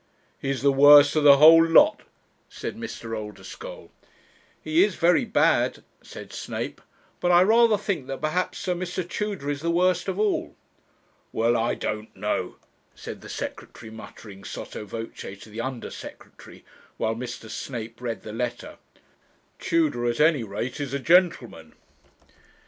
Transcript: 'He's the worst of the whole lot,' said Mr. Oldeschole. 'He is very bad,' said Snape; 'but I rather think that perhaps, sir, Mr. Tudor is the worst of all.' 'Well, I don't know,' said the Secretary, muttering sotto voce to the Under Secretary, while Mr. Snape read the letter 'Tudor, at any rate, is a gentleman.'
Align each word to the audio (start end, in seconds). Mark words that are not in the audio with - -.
'He's 0.39 0.63
the 0.63 0.71
worst 0.73 1.15
of 1.15 1.23
the 1.23 1.37
whole 1.37 1.63
lot,' 1.63 2.01
said 2.49 2.75
Mr. 2.75 3.15
Oldeschole. 3.15 3.91
'He 4.59 4.83
is 4.83 4.95
very 4.95 5.25
bad,' 5.25 5.83
said 6.01 6.33
Snape; 6.33 6.81
'but 7.19 7.29
I 7.31 7.43
rather 7.43 7.77
think 7.77 8.07
that 8.07 8.19
perhaps, 8.19 8.57
sir, 8.57 8.73
Mr. 8.73 9.07
Tudor 9.07 9.47
is 9.47 9.61
the 9.61 9.69
worst 9.69 10.07
of 10.07 10.17
all.' 10.17 10.55
'Well, 11.31 11.55
I 11.55 11.75
don't 11.75 12.15
know,' 12.15 12.55
said 12.95 13.21
the 13.21 13.29
Secretary, 13.29 13.91
muttering 13.91 14.43
sotto 14.43 14.85
voce 14.85 15.37
to 15.43 15.49
the 15.51 15.61
Under 15.61 15.91
Secretary, 15.91 16.65
while 16.97 17.13
Mr. 17.15 17.47
Snape 17.47 18.01
read 18.01 18.23
the 18.23 18.33
letter 18.33 18.79
'Tudor, 19.59 20.07
at 20.09 20.19
any 20.19 20.43
rate, 20.43 20.79
is 20.79 20.95
a 20.95 20.99
gentleman.' 20.99 21.73